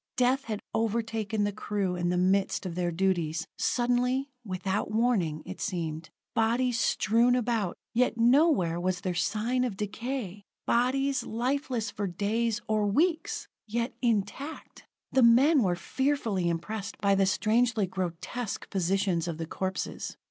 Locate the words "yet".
7.93-8.17, 13.67-13.93